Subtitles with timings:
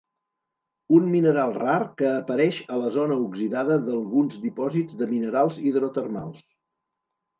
[0.99, 6.43] Un mineral rar que apareix a la zona oxidada d'alguns dipòsits de minerals hidrotermals.